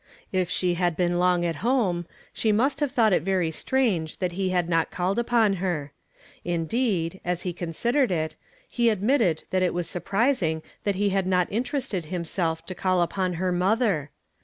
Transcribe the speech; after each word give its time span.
If 0.31 0.49
she 0.49 0.73
had 0.73 0.97
been 0.97 1.19
long 1.19 1.45
at 1.45 1.57
home, 1.57 2.07
she 2.33 2.51
must 2.51 2.79
have 2.79 2.91
thought 2.91 3.13
it 3.13 3.21
very 3.21 3.51
strange 3.51 4.17
that 4.17 4.31
he 4.31 4.49
had 4.49 4.67
not 4.67 4.89
called 4.89 5.19
upon 5.19 5.57
her. 5.61 5.91
Indeed, 6.43 7.21
as 7.23 7.43
he 7.43 7.53
considered 7.53 8.09
it, 8.11 8.35
he 8.67 8.89
admitted 8.89 9.43
that 9.51 9.61
it 9.61 9.75
was 9.75 9.87
surprising 9.87 10.63
that 10.85 10.95
he 10.95 11.09
had 11.09 11.27
not 11.27 11.51
interested 11.51 12.05
himself 12.05 12.65
to 12.65 12.73
call 12.73 13.03
upon 13.03 13.33
lier 13.33 13.51
mother. 13.51 14.09